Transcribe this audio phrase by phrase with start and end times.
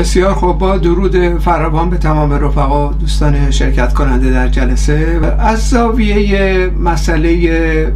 [0.00, 0.58] بسیار خوب.
[0.58, 7.92] با درود فراوان به تمام رفقا دوستان شرکت کننده در جلسه از زاویه مسئله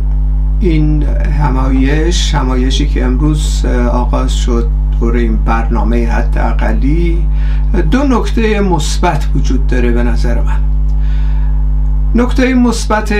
[0.60, 1.02] این
[1.40, 4.68] همایش همایشی که امروز آغاز شد
[5.00, 7.26] دور این برنامه حد اقلی
[7.90, 10.60] دو نکته مثبت وجود داره به نظر من.
[12.14, 13.12] نکته مثبت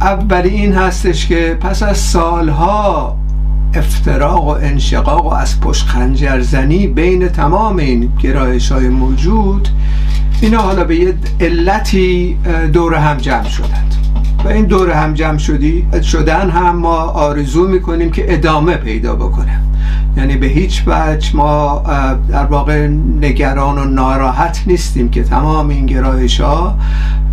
[0.00, 3.16] اولی این هستش که پس از سالها
[3.74, 9.68] افتراق و انشقاق و از پشت خنجرزنی بین تمام این گرایش های موجود
[10.40, 12.36] اینا حالا به یه علتی
[12.72, 13.94] دور هم جمع شدند.
[14.44, 19.60] و این دور هم جمع شدی شدن هم ما آرزو می‌کنیم که ادامه پیدا بکنه.
[20.16, 21.82] یعنی به هیچ وجه ما
[22.28, 22.88] در واقع
[23.20, 26.78] نگران و ناراحت نیستیم که تمام این گرایش ها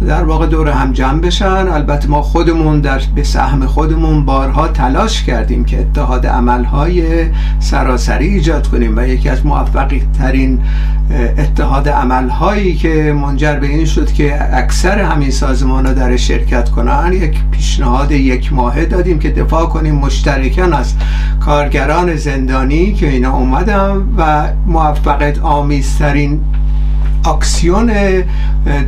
[0.07, 1.67] در واقع دور هم جمع بشن.
[1.67, 7.25] البته ما خودمون در به سهم خودمون بارها تلاش کردیم که اتحاد عملهای
[7.59, 10.61] سراسری ایجاد کنیم و یکی از موفقی ترین
[11.37, 17.13] اتحاد عملهایی که منجر به این شد که اکثر همین سازمان ها در شرکت کنن
[17.13, 19.95] یک پیشنهاد یک ماهه دادیم که دفاع کنیم.
[19.95, 20.93] مشترکان از
[21.39, 26.39] کارگران زندانی که اینا اومدن و موفقیت آمیزترین
[27.25, 27.91] اکسیون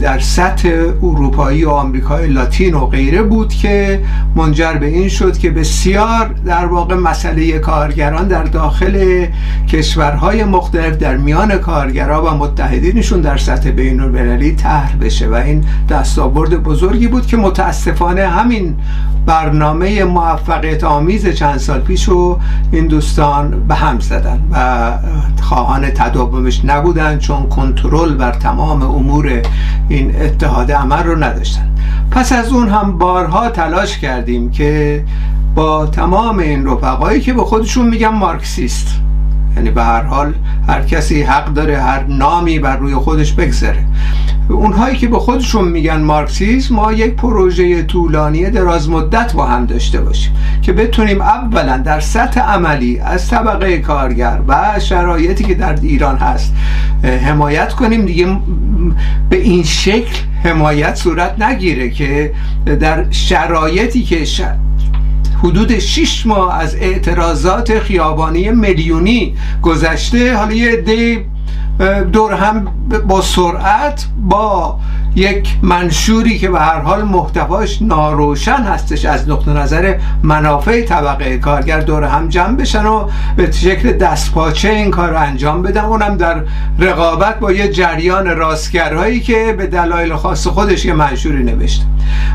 [0.02, 0.70] در سطح
[1.04, 4.02] اروپایی و آمریکای لاتین و غیره بود که
[4.36, 9.26] منجر به این شد که بسیار در واقع مسئله کارگران در داخل
[9.70, 15.66] کشورهای مختلف در میان کارگرها و متحدینشون در سطح بین المللی طرح بشه و این
[15.90, 18.76] دستاورد بزرگی بود که متاسفانه همین
[19.26, 22.40] برنامه موفقیت آمیز چند سال پیش رو
[22.72, 24.92] این دوستان به هم زدن و
[25.42, 29.41] خواهان تداومش نبودن چون کنترل بر تمام امور
[29.89, 31.69] این اتحاد عمل رو نداشتن.
[32.12, 35.03] پس از اون هم بارها تلاش کردیم که
[35.56, 38.88] با تمام این رفقایی که به خودشون میگن مارکسیست.
[39.56, 40.34] یعنی به هر حال
[40.67, 43.85] هر کسی حق داره هر نامی بر روی خودش بگذره
[44.50, 50.01] اونهایی که به خودشون میگن مارکسیسم ما یک پروژه طولانی دراز مدت با هم داشته
[50.01, 56.17] باشیم که بتونیم اولا در سطح عملی از طبقه کارگر و شرایطی که در ایران
[56.17, 56.53] هست
[57.03, 58.06] حمایت کنیم.
[58.06, 58.38] دیگه
[59.29, 62.34] به این شکل حمایت صورت نگیره که
[62.79, 64.25] در شرایطی که
[65.44, 70.35] حدود 6 ماه از اعتراضات خیابانی میلیونی گذشته.
[70.38, 71.25] حالا یه عده
[72.13, 72.68] دور هم
[73.07, 74.79] با سرعت با
[75.16, 81.79] یک منشوری که به هر حال محتواش ناروشن هستش از نقطه نظر منافع طبقه کارگر
[81.79, 85.81] دور هم جمع بشن و به شکل دستپاچه این کار رو انجام بدن.
[85.85, 86.44] اونم در
[86.79, 91.85] رقابت با یه جریان راستگرهایی که به دلایل خاص خودش یه منشوری نوشته.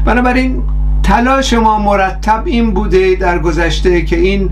[0.05, 0.63] بنابراین
[1.07, 4.51] تلاش ما مرتب این بوده در گذشته که این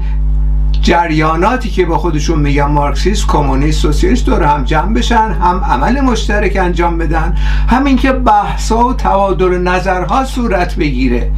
[0.84, 6.56] جریاناتی که با خودشون میگن مارکسیست کمونیست سوسیالیست دور هم جمع بشن هم عمل مشترک
[6.56, 7.36] انجام بدن
[7.68, 11.30] همین که بحثا و تبادل نظرها صورت بگیره.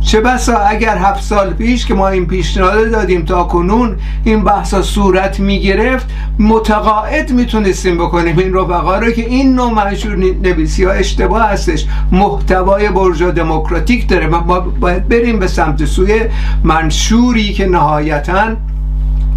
[0.00, 4.82] چه بسا اگر هفت سال پیش که ما این پیشنهاد دادیم تا کنون این بحثا
[4.82, 6.06] صورت می‌گرفت
[6.38, 11.86] متقاعد می‌تونستیم بکنیم این رفقا رو که این نوع منشور نویسی ها اشتباه هستش.
[12.12, 14.26] محتوای برجا دموکراتیک داره.
[14.26, 16.20] ما باید بریم به سمت سوی
[16.62, 18.56] منشوری که نهایتاً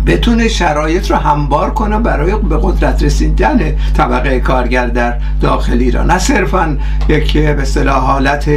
[0.07, 3.59] بتونه شرایط رو همبار کنه برای به قدرت رسیدن
[3.97, 6.11] طبقه کارگر در داخل ایران.
[6.11, 6.77] نه صرفا
[7.09, 8.49] یک به اصطلاح حالت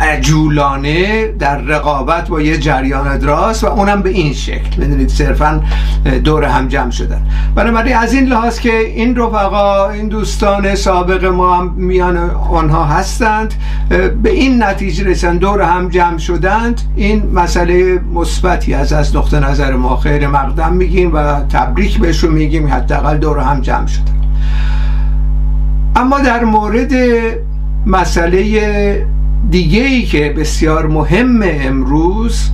[0.00, 4.76] عجولانه در رقابت با یه جریان ادراس و اونم به این شکل.
[4.76, 5.60] می‌دونید صرفا
[6.24, 7.22] دور هم جمع شدن.
[7.54, 12.16] بنابراین از این لحاظ که این رفقا این دوستان سابق ما هم میان
[12.50, 13.54] آنها هستند
[14.22, 19.76] به این نتیجه رسن دور هم جمع شدند این مسئله مثبتی از از نقطه نظر
[19.76, 24.12] ما خیر مقدم میگیم و تبریک بهشون میگیم حداقل دور هم جمع شدن.
[25.96, 26.92] اما در مورد
[27.86, 29.06] مسئله
[29.52, 32.50] دیگه ای که بسیار مهم امروز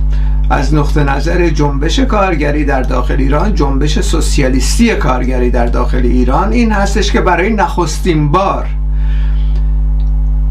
[0.49, 6.71] از نقطه نظر جنبش کارگری در داخل ایران جنبش سوسیالیستی کارگری در داخل ایران این
[6.71, 8.65] هستش که برای نخستین بار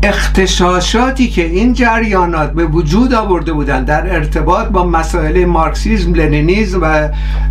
[0.02, 7.08] اختشاشاتی که این جریانات به وجود آورده بودند در ارتباط با مسائل مارکسیزم لنینیزم و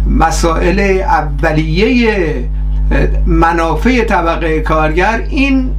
[0.09, 2.33] مسائل اولیه
[3.25, 5.71] منافع طبقه کارگر این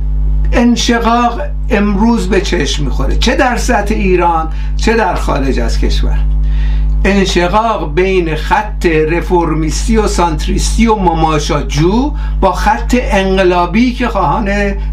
[0.53, 1.41] انشقاق
[1.71, 3.17] امروز به چشم می‌خوره.
[3.17, 6.19] چه در سطح ایران چه در خارج از کشور.
[7.05, 14.45] انشقاق بین خط رفرمیستی و سانتریستی و مماشاجو با خط انقلابی که خواهان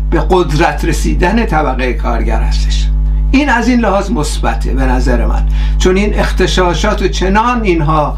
[0.09, 2.87] به قدرت رسیدن طبقه کارگر هستش.
[3.31, 5.47] این از این لحاظ مثبته به نظر من.
[5.77, 8.17] چون این اختشاشات و چنان اینها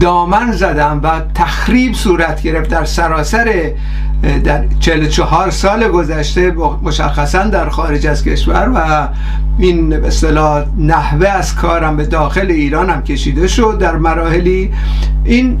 [0.00, 3.72] دامن زدن و تخریب صورت گرفت در سراسر
[4.44, 6.50] در 44 سال گذشته
[6.82, 9.08] مشخصا در خارج از کشور و
[9.58, 13.78] این به اصطلاح نحوه از کارم به داخل ایران هم کشیده شد.
[13.78, 14.72] در مراحلی
[15.24, 15.58] این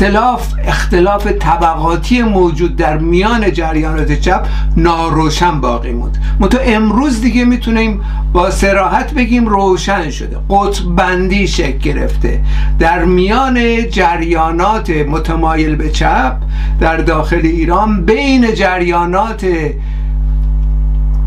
[0.00, 6.18] اختلاف اختلاف طبقاتی موجود در میان جریانات چپ ناروشن باقی موند.
[6.50, 8.00] تو امروز دیگه می‌تونیم
[8.32, 10.36] با سراحت بگیم روشن شده.
[10.50, 12.40] قطب بندی شکل گرفته.
[12.78, 16.36] در میان جریانات متمایل به چپ
[16.80, 19.46] در داخل ایران بین جریانات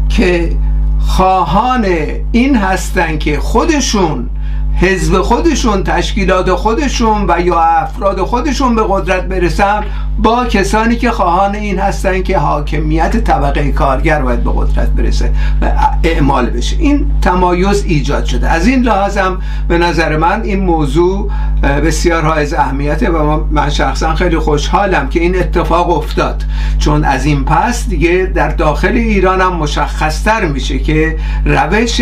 [0.09, 0.51] که
[0.99, 1.85] خواهان
[2.31, 4.29] این هستن که خودشون
[4.75, 9.83] حزب خودشون تشکیلات خودشون و یا افراد خودشون به قدرت برسن
[10.17, 15.31] با کسانی که خواهان این هستن که حاکمیت طبقه کارگر باید به قدرت برسه
[15.61, 15.71] و
[16.03, 16.75] اعمال بشه.
[16.79, 18.49] این تمایز ایجاد شده.
[18.49, 19.37] از این لحاظم
[19.67, 21.31] به نظر من این موضوع
[21.63, 26.43] بسیار حائز اهمیته و من شخصا خیلی خوشحالم که این اتفاق افتاد.
[26.79, 32.01] چون از این پس دیگه در داخل ایران هم مشخصتر میشه که روش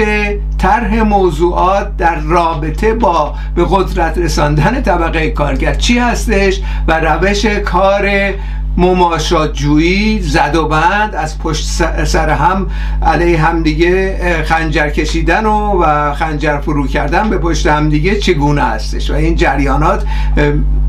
[0.57, 2.60] طرح موضوعات در رابطه
[2.99, 8.33] با به قدرت رساندن طبقه کارگر چی هستش؟ و روش کار
[8.77, 11.65] مماشات جویی زد و بند از پشت
[12.05, 12.67] سر هم
[13.01, 19.13] علیه همدیگه خنجر کشیدن و, و خنجر فرو کردن به پشت همدیگه چگونه هستش؟ و
[19.13, 20.05] این جریانات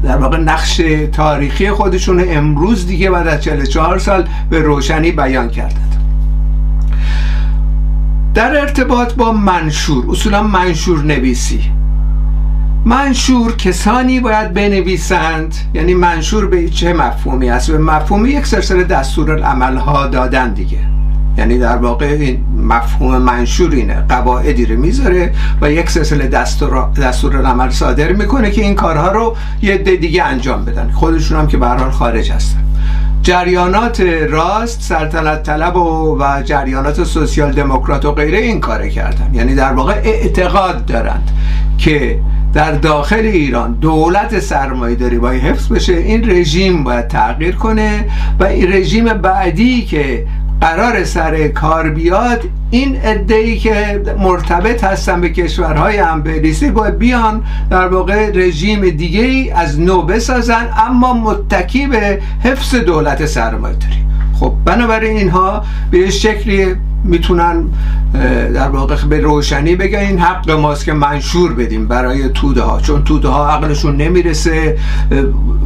[0.05, 0.81] در واقع نقش
[1.13, 6.02] تاریخی خودشون امروز دیگه بعد از 44 سال به روشنی بیان کردند.
[8.35, 11.61] در ارتباط با منشور اصولا منشور نویسی.
[12.85, 19.41] منشور کسانی باید بنویسند یعنی منشور به چه مفهومی است؟ به مفهومی یک سلسله دستور
[19.79, 20.79] ها دادن دیگه.
[21.39, 27.37] یعنی در واقع این مفهوم منشور اینه قواعدی رو می‌ذاره و یک سلسله دستور, دستور
[27.37, 30.91] العمل صادر می‌کنه که این کارها رو یه دیگه انجام بدن.
[30.91, 32.61] خودشون هم که به حال خارج هستن.
[33.23, 39.35] جریانات راست سلطنت طلب و, و جریانات سوسیال دموکرات و غیره این کار کردن.
[39.35, 41.31] یعنی در واقع اعتقاد دارند
[41.79, 42.19] که
[42.55, 45.93] در داخل ایران دولت سرمایه داری باید حفظ بشه.
[45.93, 48.05] این رژیم باید تغییر کنه
[48.41, 50.27] و این رژیم بعدی که
[50.63, 52.97] قرار سر کار بیاد این
[53.29, 59.81] ای که مرتبط هستن به کشورهای امپریالیستی باید بیان در واقع رژیم دیگه ای از
[59.81, 64.05] نو بسازن اما متکی به حفظ دولت سرمایه داری
[64.41, 66.75] خب بنابراین اینها به شکلی
[67.05, 67.65] می‌تونن
[68.55, 73.05] در واقع به روشنی بگن این حق ماست که منشور بدیم برای توده ها چون
[73.05, 74.79] توده ها عقلشون نمی‌رسه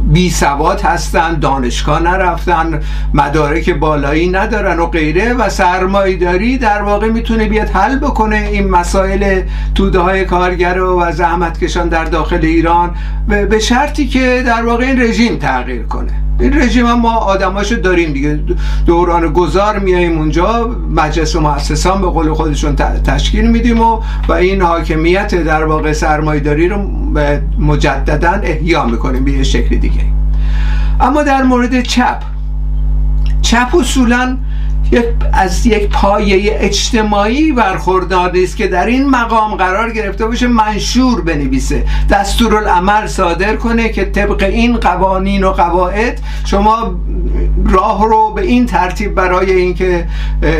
[0.07, 2.81] بی سواد هستن دانشگاه نرفتن
[3.13, 9.41] مدارک بالایی ندارن و غیره و سرمایداری در واقع می‌تونه بیاد حل بکنه این مسائل
[9.75, 12.95] توده های کارگر و زحمتکشان در داخل ایران
[13.27, 16.11] به شرطی که در واقع این رژیم تغییر کنه.
[16.39, 18.39] این رژیم ما آدماشو داریم دیگه.
[18.85, 24.61] دوران گذار میاییم اونجا مجلس و مؤسسان به قول خودشون تشکیل میدیم و و این
[24.61, 26.77] حاکمیت در واقع سرمایداری رو
[27.59, 29.96] مجددا احیا می‌کنیم به یه شکل دیگه.
[30.99, 32.19] اما در مورد چپ
[33.41, 34.37] چپ اصولا
[35.33, 41.83] از یک پایه اجتماعی برخوردار نیست که در این مقام قرار گرفته باشه منشور بنویسه.
[42.09, 46.95] دستورالعمل صادر کنه که طبق این قوانین و قواعد شما
[47.65, 50.07] راه رو به این ترتیب برای اینکه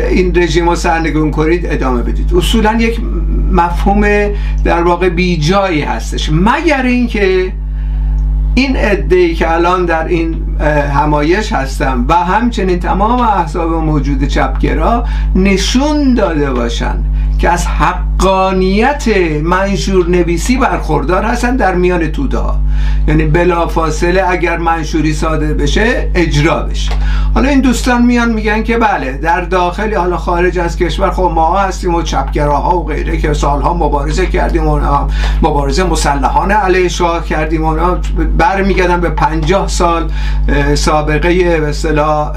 [0.10, 2.36] این رژیم رو سرنگون کنید ادامه بدید.
[2.36, 3.00] اصولا یک
[3.52, 4.04] مفهوم
[4.64, 6.30] در واقع بیجایی هستش.
[6.34, 7.54] مگر اینکه
[8.58, 8.78] این
[9.12, 10.58] ای که الان در این
[10.94, 17.06] همایش هستم و همچنین تمام احزاب موجود چپگرا نشون داده باشند
[17.40, 17.66] که از
[18.20, 19.08] حقانیت
[19.44, 22.60] منشور نویسی برخوردار هستن در میان توده ها.
[23.08, 26.92] یعنی بلافاصله اگر منشوری صادر بشه اجرا بشه.
[27.34, 31.58] حالا این دوستان میان میگن که بله در داخل حالا خارج از کشور خب ما
[31.58, 34.80] هستیم و چپگراها و غیره که سالها مبارزه کردیم و
[35.42, 37.96] مبارزه مسلحانه علیه شاه کردیم و
[38.38, 40.12] برمیگردن به پنجاه سال
[40.76, 42.32] سابقه به اصطلاح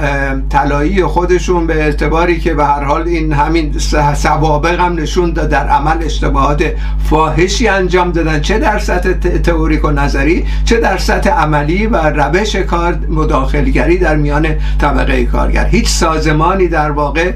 [0.51, 3.79] طلایی خودشون به اعتباری که به هر حال این همین
[4.15, 6.65] سوابق هم نشون داد در عمل اشتباهات
[7.11, 8.41] فاحشی انجام دادن.
[8.41, 14.17] چه در سطح تئوریک و نظری چه در سطح عملی و روش کار مداخلگری در
[14.17, 14.47] میان
[14.81, 15.67] طبقه کارگر.
[15.67, 17.33] هیچ سازمانی در واقع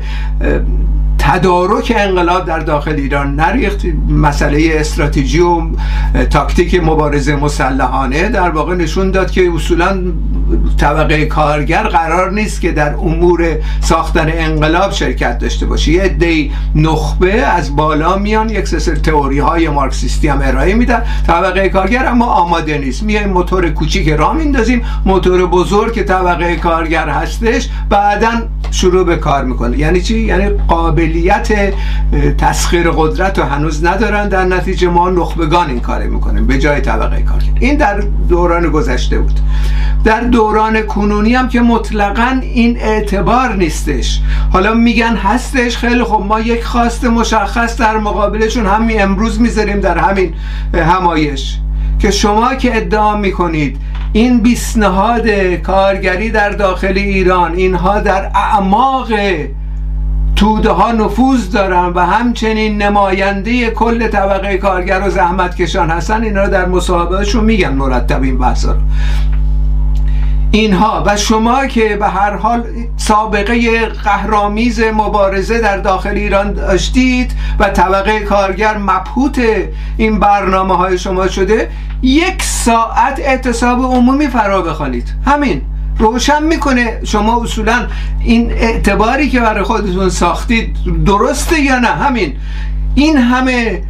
[1.24, 3.80] تدارک انقلاب در داخل ایران نریخت.
[4.08, 5.62] مسئله استراتژی و
[6.30, 9.98] تاکتیک مبارزه مسلحانه در واقع نشون داد که اصولا
[10.76, 13.46] طبقه کارگر قرار نیست که در امور
[13.80, 15.92] ساختن انقلاب شرکت داشته باشه.
[15.92, 21.02] یه عده نخبه از بالا میان یک سلسله تئوری های مارکسیستی هم ارائه میدن.
[21.26, 23.02] طبقه کارگر اما آماده نیست.
[23.02, 24.82] میایم موتور کوچیک راه میندازیم.
[25.06, 28.30] موتور بزرگ که طبقه کارگر هستش بعدا
[28.70, 29.78] شروع به کار می‌کنه.
[29.78, 30.50] یعنی چی؟ یعنی
[31.14, 31.74] قابلیت
[32.38, 34.28] تسخیر قدرت رو هنوز ندارن.
[34.28, 36.46] در نتیجه ما نخبگان این کار می‌کنیم.
[36.46, 39.40] به جای طبقه کارگر این در دوران گذشته بود.
[40.04, 44.20] در دوران کنونی هم که مطلقا این اعتبار نیستش.
[44.52, 45.76] حالا میگن هستش.
[45.76, 50.34] خیلی خب ما یک خواست مشخص در مقابلشون همین امروز می‌ذاریم در همین
[50.74, 51.58] همایش.
[51.98, 53.76] که شما که ادعا می‌کنید
[54.12, 55.30] این بیسنهاد
[55.62, 59.08] کارگری در داخل ایران اینها در اعماق
[60.36, 66.24] توده ها نفوذ دارن و همچنین نماینده کل طبقه کارگر و زحمتکشان هستن.
[66.24, 68.78] اینا رو در مصاحبهشون میگن مرتب این بحثا رو.
[70.50, 72.64] اینها و شما که به هر حال
[72.96, 79.40] سابقه قهرامیز مبارزه در داخل ایران داشتید و طبقه کارگر مبهوت
[79.96, 81.70] این برنامه های شما شده
[82.02, 85.14] یک ساعت اعتصاب عمومی فرا بخوانید.
[85.26, 85.62] همین.
[85.98, 87.00] روشن می‌کنه.
[87.04, 87.86] شما اصولا
[88.20, 92.36] این اعتباری که برای خودتون ساختید درسته یا نه؟ همین.
[92.94, 93.82] این همه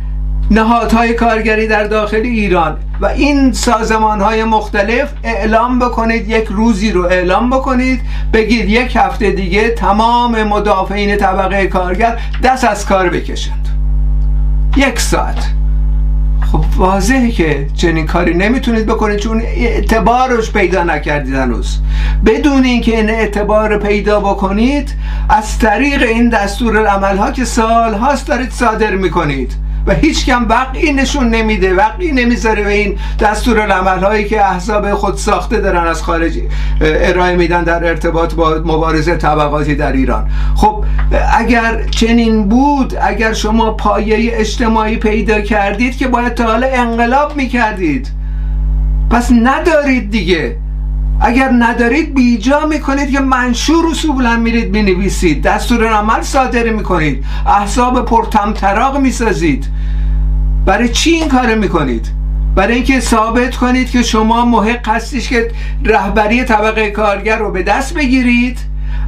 [0.50, 7.04] نهادهای کارگری در داخل ایران و این سازمان های مختلف اعلام بکنید یک روزی رو
[7.04, 8.00] اعلام بکنید
[8.32, 13.68] بگید یک هفته دیگه تمام مدافعین طبقه کارگر دست از کار بکشند.
[14.76, 15.46] یک ساعت.
[16.54, 21.78] خب واضحه که چنین کاری نمی‌تونید بکنید چون اعتبارش پیدا نکردید هنوز.
[22.26, 24.94] بدون اینکه این اعتبار پیدا بکنید
[25.28, 29.52] از طریق این دستور العمل ها که سال هاست دارید صادر می‌کنید.
[29.86, 34.94] و هیچ کم وقعی نشون نمیده وقعی نمی‌ذاره به این دستور العمل هایی که احزاب
[34.94, 36.38] خود ساخته دارن از خارج
[36.80, 40.30] ارائه میدن در ارتباط با مبارزه طبقاتی در ایران.
[40.56, 40.84] خب
[41.38, 48.08] اگر چنین بود اگر شما پایه اجتماعی پیدا کردید که باید تا حالا انقلاب می‌کردید
[49.10, 50.56] پس ندارید دیگه.
[51.26, 57.24] اگر ندارید بیجا می‌کنید که منشور اصولا میرید بنویسید دستور عمل صادر می‌کنید.
[57.46, 59.66] احساب پرتمطراق می‌سازید.
[60.66, 62.06] برای چی این کار می‌کنید؟
[62.54, 65.50] برای اینکه ثابت کنید که شما محق هستیش که
[65.84, 68.58] رهبری طبقه کارگر رو به دست بگیرید.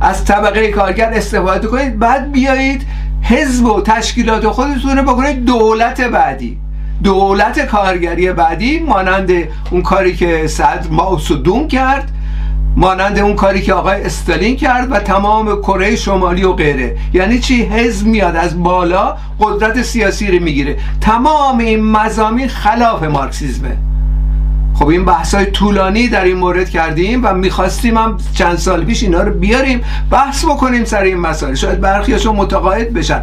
[0.00, 1.98] از طبقه کارگر استفاده کنید.
[1.98, 2.82] بعد بیایید
[3.22, 6.58] حزب و تشکیلات خودتون رو بکنید دولت بعدی.
[7.04, 9.30] دولت کارگری بعدی مانند
[9.70, 12.12] اون کاری که صدر ماوسودون کرد
[12.76, 16.96] مانند اون کاری که آقای استالین کرد و تمام کره شمالی و غیره.
[17.12, 20.76] یعنی چی؟ حزب میاد از بالا قدرت سیاسی رو می‌گیره.
[21.00, 23.76] تمام این مزامین خلاف مارکسیزمه.
[24.74, 29.22] خب این بحث طولانی در این مورد کردیم و می‌خواستیم هم چند سال پیش اینا
[29.22, 33.22] رو بیاریم بحث بکنیم سر این مسائل شاید برخیاشون متقاعد بشن.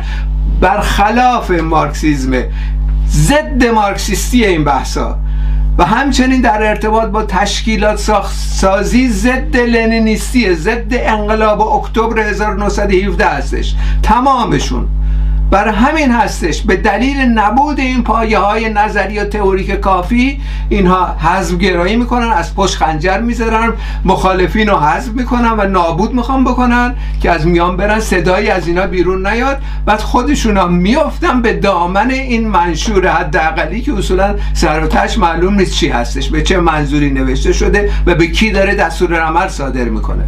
[0.62, 2.50] برخلاف مارکسیزمه.
[3.10, 5.20] ضد مارکسیستی این بحثا.
[5.78, 8.00] و همچنین در ارتباط با تشکیلات
[8.60, 13.76] سازی ضد لنینیستی ضد انقلاب اکتبر 1917 هستش.
[14.04, 14.88] تمامشون.
[15.52, 16.62] بر همین هستش.
[16.62, 22.56] به دلیل نبود این پایه های نظری و تئوریک کافی اینها حذف گرایی می‌کنن از
[22.56, 23.74] پشت خنجر می‌ذارن
[24.06, 28.00] مخالفین رو حذف می‌کنن و نابود می‌خوان بکنن که از میان برن.
[28.00, 29.62] صدایی از اینا بیرون نیاد.
[29.86, 35.74] بعد خودشون هم میافتن به دامن این منشور حداقلی که اصولا سر و معلوم نیست
[35.74, 36.30] چی هستش.
[36.30, 40.24] به چه منظوری نوشته شده و به کی داره دستور عمل صادر می‌کنه.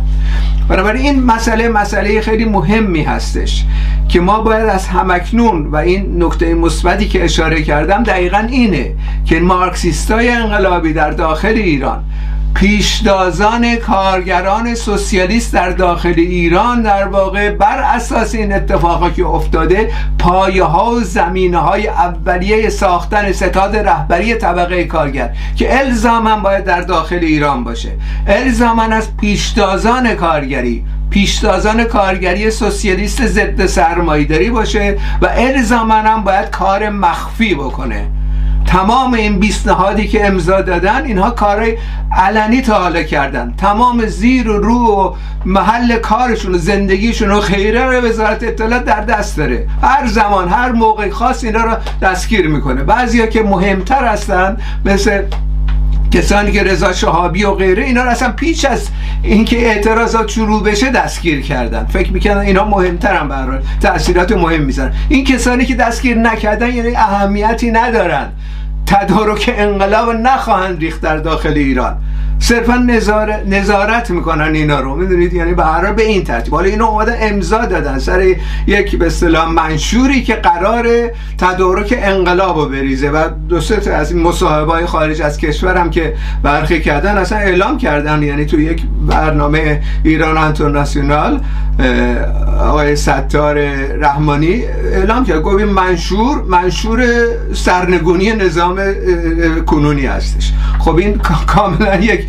[0.69, 3.65] بنابراین این مسئله مسئله خیلی مهمی هستش
[4.09, 8.91] که ما باید از همکنون و این نکته مثبتی که اشاره کردم دقیقا اینه
[9.25, 12.03] که مارکسیستای انقلابی در داخل ایران
[12.53, 20.63] پیشدازان کارگران سوسیالیست در داخل ایران در واقع بر اساس این اتفاقا که افتاده پایه
[20.63, 27.19] ها و زمینه های اولیه ساختن ستاد رهبری طبقه کارگر که الزاما باید در داخل
[27.21, 27.91] ایران باشه.
[28.27, 36.89] الزاما از پیشدازان کارگری پیشتازان کارگری سوسیالیست ضد سرمایداری باشه و الزاما هم باید کار
[36.89, 38.07] مخفی بکنه.
[38.65, 41.67] تمام این بیست نهادی که امضا دادن اینها کار
[42.11, 43.53] علنی تا حالا کردن.
[43.57, 45.13] تمام زیر و رو و
[45.45, 49.67] محل کارشون و زندگیشون و خیره رو وزارت اطلاعات در دست داره.
[49.81, 52.83] هر زمان هر موقع خاص اینا رو دستگیر می‌کنه.
[52.83, 55.21] بعضیا که مهمتر هستن مثل
[56.11, 58.87] کسانی که رضا شهابی و غیره اینا رو اصلا پیش از
[59.23, 61.85] اینکه اعتراضات شروع بشه دستگیر کردن.
[61.85, 67.71] فکر می‌کنن اینا مهمترن برای تاثیرات مهم می‌زنن این کسانی که دستگیر نکردن یعنی اهمیتی
[67.71, 68.27] ندارن.
[68.85, 71.97] تدارک انقلاب نخواهند ریخت در داخل ایران.
[72.39, 72.75] صرفا
[73.47, 74.95] نظارت می‌کنن اینا رو.
[74.95, 76.53] می‌دونید؟ یعنی به به این ترتیب.
[76.53, 77.99] حالا اینا اومدن امضا دادن.
[77.99, 78.35] سر
[78.67, 80.87] یک به اصطلاح منشوری که قرار
[81.37, 83.09] تدارک انقلاب رو بریزه.
[83.09, 86.13] و دو سه از این مصاحبه خارج از کشورم که
[86.43, 88.23] برخی کردن اصلا اعلام کردن.
[88.23, 91.39] یعنی تو یک برنامه ایران انترناسیونال
[92.61, 93.59] آقای ستار
[93.95, 94.63] رحمانی
[94.93, 95.41] اعلام کرد.
[95.41, 97.03] گفت منشور منشور
[97.53, 98.79] سرنگونی نظام
[99.65, 100.53] کنونی هستش.
[100.79, 101.17] خب این
[101.47, 102.27] کاملا یک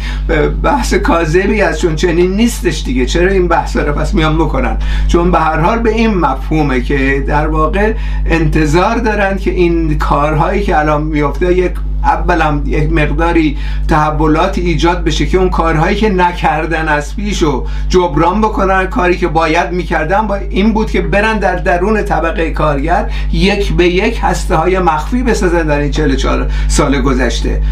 [0.63, 3.07] بحث کاذبی است چون چنین نیستش دیگه.
[3.07, 4.77] چرا این بحث رو پس میان بکنن؟
[5.09, 7.93] چون به هر حال به این مفهومه که در واقع
[8.27, 11.73] انتظار دارن که این کارهایی که الان میفته یک
[12.07, 13.59] اولا یک مقداری
[13.89, 19.29] تحولات ایجاد بشه که اون کارهایی که نکردن از پیش و جبران بکنن کاری که
[19.29, 24.57] باید می‌کردن با این بود که برن در درون طبقه کارگر یک به یک هسته
[24.57, 27.63] های مخفی بسازن در این 44 سال گذشته.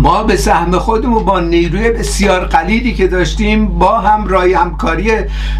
[0.00, 5.10] ما به سهم خودمون با نیروی بسیار قلیلی که داشتیم با هم رای همکاری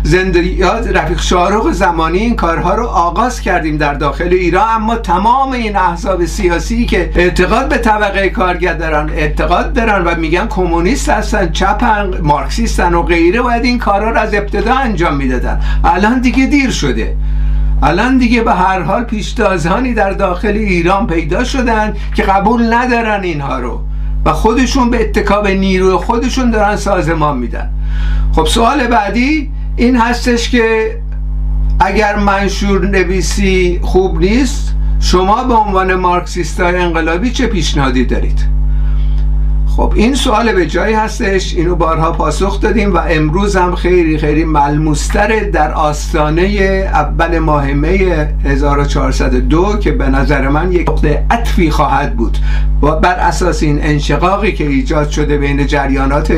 [0.03, 4.69] زندگیات رفیق شارق زمانی این کارها رو آغاز کردیم در داخل ایران.
[4.71, 10.47] اما تمام این احزاب سیاسی که اعتقاد به طبقه کارگر دارن اعتقاد دارن و میگن
[10.47, 15.61] کمونیست هستن چپن مارکسیستن و غیره باید این کارها رو از ابتدا انجام می‌دادن.
[15.85, 17.17] الان دیگه دیر شده.
[17.83, 23.59] الان دیگه به هر حال پیشتازهانی در داخل ایران پیدا شدن که قبول ندارن اینها
[23.59, 23.90] رو.
[24.25, 27.71] و خودشون به اتکاب نیروی خودشون دارن سازمان میدن.
[28.33, 30.97] خب سوال بعدی این هستش که
[31.81, 38.60] اگر منشور نویسی خوب نیست شما به عنوان مارکسیست های انقلابی چه پیشنهادی دارید؟
[39.77, 44.45] خب این سوال به جایی هستش اینو بارها پاسخ دادیم و امروز هم خیلی خیلی
[44.45, 46.43] ملموستر در آستانه
[46.93, 47.89] اول ماه می
[48.45, 52.39] 1402 که به نظر من یک نقطه عطفی خواهد بود.
[52.83, 56.35] و بر اساس این انشقاقی که ایجاد شده بین جریانات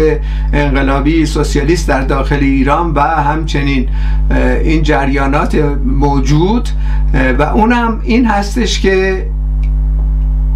[0.52, 3.88] انقلابی سوسیالیست در داخل ایران و همچنین
[4.64, 5.54] این جریانات
[5.84, 6.68] موجود
[7.38, 9.26] و اونم این هستش که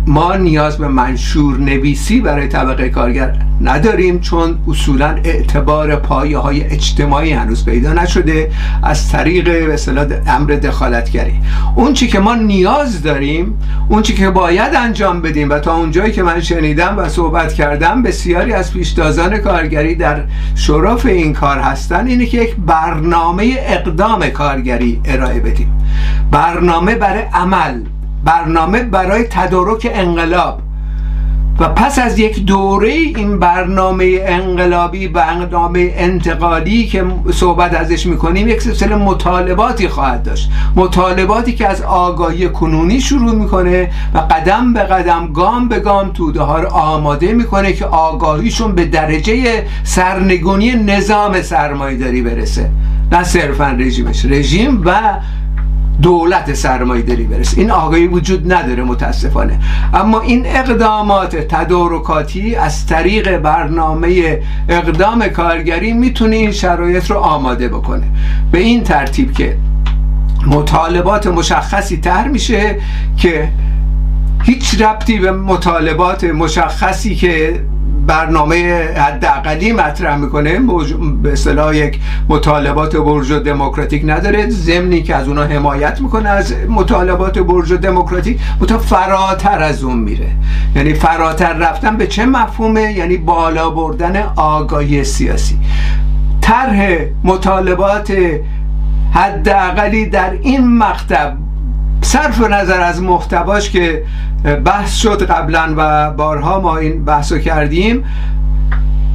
[0.07, 7.33] ما نیاز به منشور نویسی برای طبقه کارگر نداریم چون اصولا اعتبار پایه های اجتماعی
[7.33, 8.51] هنوز پیدا نشده
[8.83, 11.41] از طریق به امر دخالتگری.
[11.77, 16.13] اون چی که ما نیاز داریم اون چی که باید انجام بدیم و تا اونجایی
[16.13, 22.07] که من شنیدم و صحبت کردم بسیاری از پیشتازان کارگری در شرف این کار هستن
[22.07, 25.73] اینه که یک برنامه اقدام کارگری ارائه بدیم.
[26.31, 27.81] برنامه برای عمل.
[28.27, 30.63] برنامه برای تدارک انقلاب.
[31.61, 38.63] و پس از یک دوره این برنامه انقلابی برنامه انتقالی که صحبت ازش می‌کنیم یک
[38.63, 40.51] سلسله مطالباتی خواهد داشت.
[40.77, 46.43] مطالباتی که از آگاهی کنونی شروع می‌کنه و قدم به قدم گام به گام توده
[46.43, 52.71] ها رو آماده می‌کنه که آگاهیشون به درجه سرنگونی نظام سرمایه داری برسه.
[53.13, 54.25] نه صرفا رژیمش.
[54.25, 55.01] رژیم و
[56.03, 59.61] دولت سرمایه داری برسه این آگاهی وجود نداره متاسفانه.
[59.95, 68.07] اما این اقدامات تدارکاتی از طریق برنامه اقدام کارگری می‌تونه این شرایط رو آماده بکنه.
[68.53, 69.57] به این ترتیب که
[70.47, 72.77] مطالبات مشخصی تر میشه
[73.17, 73.49] که
[74.43, 77.61] هیچ ربطی به مطالبات مشخصی که
[78.07, 80.59] برنامه حداقلی مطرح می‌کنه.
[81.23, 84.51] به اصطلاح یک مطالبات برج دموکراتیک نداره.
[84.51, 90.29] ضمنی که از اونها حمایت می‌کنه از مطالبات برج دموکراتیک متا فراتر از اون میره.
[90.77, 95.59] یعنی فراتر رفتن به چه مفهومه؟ یعنی بالا بردن آگاهی سیاسی.
[96.41, 98.13] طرح مطالبات
[99.13, 101.37] حداقلی در این مکتب
[102.03, 104.03] صرف نظر از محتواش که
[104.65, 108.05] بحث شد قبلا و بارها ما این بحث کردیم.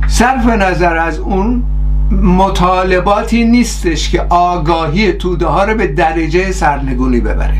[0.07, 1.63] صرف نظر از اون
[2.11, 7.57] مطالباتی نیستش که آگاهی توده ها رو به درجه سرنگونی ببره.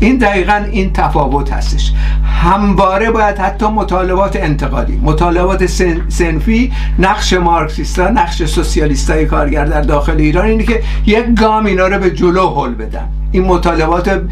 [0.00, 1.92] این دقیقا این تفاوت هستش.
[2.24, 5.66] همواره باید حتی مطالبات انتقالی مطالبات
[6.08, 11.98] سنفی نقش مارکسیستا نقش سوسیالیستای کارگر در داخل ایران اینه که یک گام اینا رو
[11.98, 13.08] به جلو هل بدن.
[13.32, 14.22] این مطالبات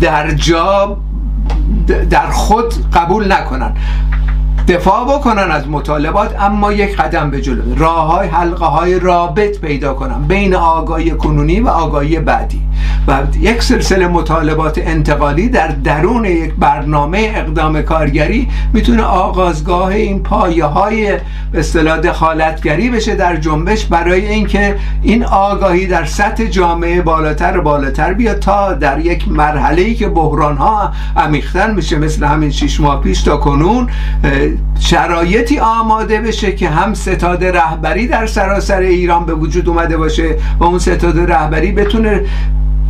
[0.00, 0.98] در جا
[2.10, 3.76] در خود قبول نکنن.
[4.68, 7.74] دفاع بکنن از مطالبات اما یک قدم به جلو.
[7.74, 12.62] راه های حلقه های رابط پیدا کنن بین آگاهی کنونی و آگاهی بعدی.
[13.08, 20.64] و یک سلسله مطالبات انتقالی در درون یک برنامه اقدام کارگری می‌تونه آغازگاه این پایه
[20.64, 21.18] های
[21.52, 28.12] به اصطلاح دخالتگری بشه در جنبش برای اینکه این آگاهی در سطح جامعه بالاتر بالاتر
[28.12, 33.00] بیاد تا در یک مرحله ای که بحران ها عمیقتر میشه مثل همین شیش ماه
[33.00, 33.88] پیش تا کنون
[34.80, 40.64] شرایطی آماده بشه که هم ستاد رهبری در سراسر ایران به وجود اومده باشه و
[40.64, 42.24] اون ستاد رهبری بتونه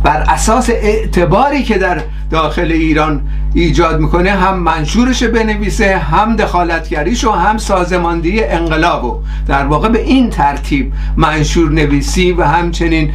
[0.03, 3.21] بر اساس اعتباری که در داخل ایران
[3.53, 10.29] ایجاد می‌کنه هم منشورش بنویسه هم دخالتگریش و هم سازماندهی انقلابو در واقع به این
[10.29, 13.11] ترتیب منشور نویسی و همچنین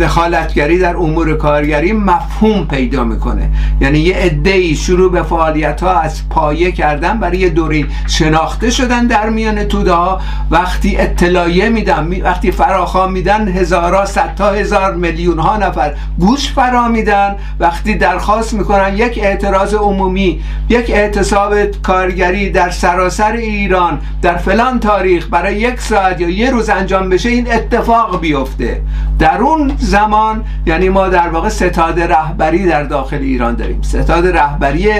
[0.00, 3.50] دخالتگری در امور کارگری مفهوم پیدا می‌کنه.
[3.80, 9.06] یعنی یه عده شروع به فعالیت ها از پایه کردن برای یه دوری شناخته شدن
[9.06, 10.20] در میان توده ها.
[10.50, 17.36] وقتی اطلاعیه میدن وقتی فراخوان میدن هزارا صدتا هزار میلیون ها نفر گوش فرا میدن.
[17.60, 25.26] وقتی درخواست می‌کنن یک اعتراض عمومی یک اعتصاب کارگری در سراسر ایران در فلان تاریخ
[25.30, 28.82] برای یک ساعت یا یه روز انجام بشه این اتفاق بیفته.
[29.18, 33.82] در اون زمان یعنی ما در واقع ستاد رهبری در داخل ایران داریم.
[33.82, 34.92] ستاد رهبری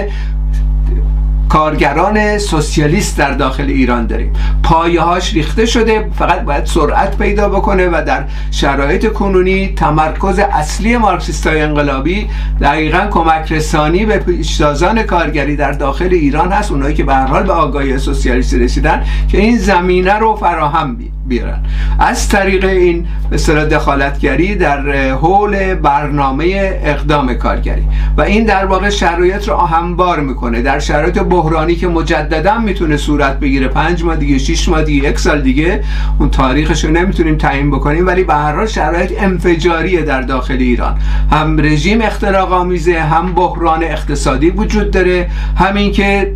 [1.49, 4.33] کارگران سوسیالیست در داخل ایران داریم.
[4.63, 10.97] پایه هاش ریخته شده فقط باید سرعت پیدا بکنه و در شرایط کنونی تمرکز اصلی
[10.97, 12.29] مارکسیستای انقلابی
[12.61, 17.43] دقیقا کمک رسانی به پیشتازان کارگری در داخل ایران هست اونایی که به هر حال
[17.43, 21.59] به آگاهی سوسیالیستی رسیدن که این زمینه رو فراهم بید بیارن.
[21.99, 27.83] از طریق این مثلا دخالتگری در حول برنامه اقدام کارگری.
[28.17, 30.61] و این در واقع شرایط رو همبار می‌کنه.
[30.61, 33.67] در شرایط بحرانی که مجددا می‌تونه صورت بگیره.
[33.67, 35.83] پنج ماه دیگه شش ماه دیگه یک سال دیگه
[36.19, 38.07] اون تاریخش رو نمی‌تونیم تعیین بکنیم.
[38.07, 40.97] ولی به هر شرایط انفجاریه در داخل ایران.
[41.31, 45.29] هم رژیم اختراق آمیزه هم بحران اقتصادی وجود داره.
[45.57, 46.33] همین که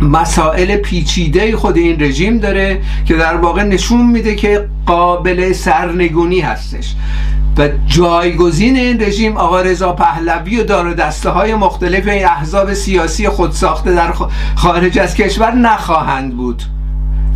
[0.00, 6.94] مسائل پیچیده خود این رژیم داره که در واقع نشون میده که قابل سرنگونی هستش.
[7.58, 13.28] و جایگزین این رژیم آقا رضا پهلوی و دار دسته های مختلف این احزاب سیاسی
[13.28, 14.12] خودساخته در
[14.54, 16.62] خارج از کشور نخواهند بود.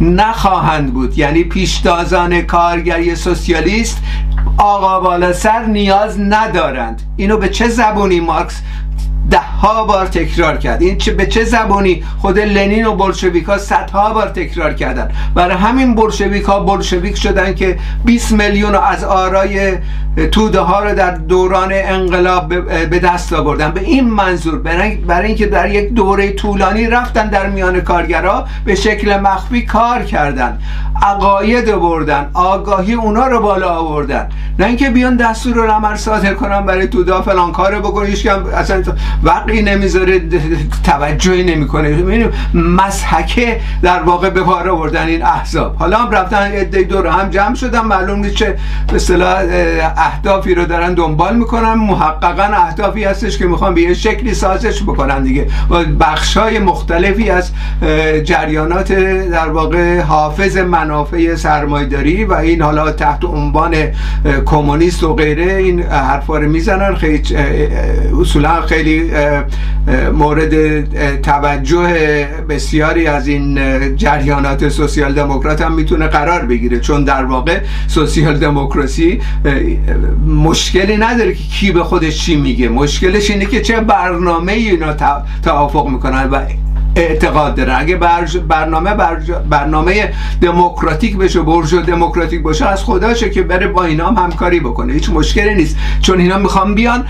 [0.01, 1.19] نخواهند بود.
[1.19, 3.99] یعنی پیشتازان کارگری سوسیالیست
[4.59, 7.03] آقا بالا سر نیاز ندارند.
[7.17, 8.63] اینو به چه زبونی مارکس
[9.31, 10.83] ده ها بار تکرار کرد.
[10.83, 15.11] این چه به چه زبانی خود لنین و بلشویک ها صدها بار تکرار کردن.
[15.35, 19.79] برای همین بلشویک ها بلشویک شدن که 20 میلیون از آرای
[20.33, 22.49] توده ها رو در دوران انقلاب
[22.91, 23.71] به دست آوردن.
[23.71, 29.21] به این منظور برای اینکه در یک دوره طولانی رفتن در میان کارگرها به شکل
[29.21, 30.59] مخفی کار کردن.
[31.03, 34.29] عقاید بردن آگاهی اونا رو بالا آوردن.
[34.59, 38.83] نه اینکه بیان دستور رو عمل صادر کنن برای تودا فلان کارو بکنه هیچ اصلا
[39.23, 40.23] وقتی نمی‌ذاره
[40.85, 42.29] توجهی نمی‌کنه.
[42.55, 45.77] مسحکه در واقع به کار آوردن این احزاب.
[45.77, 47.81] حالا هم رفتن عده دور هم جمع شدن.
[47.81, 48.57] معلوم نیست چه
[48.89, 49.43] به اصطلاح
[49.97, 51.75] اهدافی رو دارن دنبال می‌کنن.
[51.75, 55.47] محققا اهدافی هستش که می‌خوان به یه شکلی سازش بکنن دیگه.
[55.71, 57.51] و بخشای مختلفی از
[58.25, 58.93] جریانات
[59.31, 63.75] در واقع حافظ منافع سرمایداری و این حالا تحت عنوان
[64.47, 66.95] کمونیست و غیره این حرفا رو می‌زنن.
[66.95, 67.23] خیلی
[68.21, 69.10] اصولا خیلی
[70.13, 73.61] مورد توجه بسیاری از این
[73.97, 76.81] جریانات سوسیال دموکرات هم می‌تونه قرار بگیره.
[76.81, 79.21] چون در واقع سوسیال دموکراسی
[80.27, 82.69] مشکلی نداره که کی به خودش چی میگه.
[82.69, 84.95] مشکلش اینه که چه برنامه اینا
[85.43, 86.41] توافق می‌کنن و
[86.97, 87.97] اعتقاد داره اگه
[88.49, 88.95] برنامه
[89.51, 94.93] برنامه دموکراتیک بشه برج دموکراتیک باشه از خداشه که بره با اینا هم همکاری بکنه.
[94.93, 95.77] هیچ مشکلی نیست.
[96.01, 97.05] چون اینا می‌خوان بیان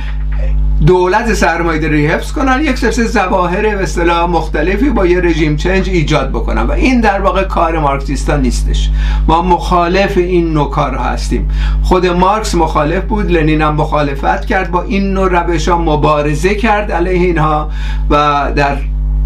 [0.87, 6.31] دولت سرمایه‌داری حفظ کنن یک سلسله ظواهر به اصطلاح مختلفی با یه رژیم چنج ایجاد
[6.31, 6.63] بکنن.
[6.63, 8.91] و این در واقع کار مارکسیستا نیستش.
[9.29, 11.49] ما مخالف این نوع کار هستیم.
[11.83, 16.93] خود مارکس مخالف بود لنین هم مخالفت کرد با این نوع روش ها مبارزه کرد
[16.93, 17.71] علیه اینها
[18.11, 18.77] و در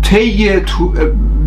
[0.03, 0.61] طی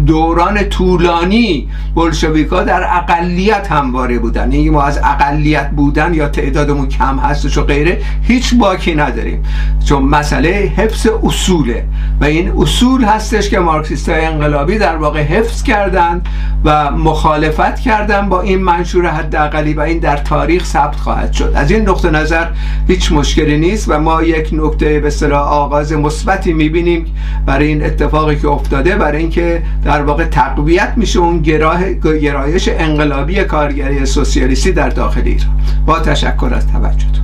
[0.08, 4.52] دوران طولانی بلشویکا در اقلیت همواره بودن.
[4.52, 9.44] یعنی ما از اقلیت بودن یا تعدادمون کم هستش و غیره هیچ باکی نداریم.
[9.86, 11.86] چون مسئله حفظ اصوله
[12.22, 16.28] و این اصول هستش که مارکسیست های انقلابی در واقع حفظ کردند
[16.64, 21.52] و مخالفت کردن با این منشور حداقلی و این در تاریخ ثبت خواهد شد.
[21.56, 22.46] از این نقطه نظر
[22.88, 27.06] هیچ مشکلی نیست و ما یک نکته به آغاز مثبتی می‌بینیم
[27.46, 29.64] برای این اتفاقی که افتاده برای اینکه
[29.98, 35.60] در واقع تقویت میشه اون گراه، گرایش انقلابی کارگری سوسیالیستی در داخل ایران.
[35.86, 37.24] با تشکر از توجهتون.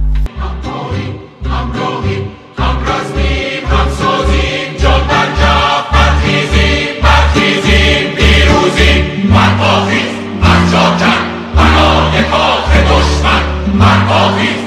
[13.74, 14.63] من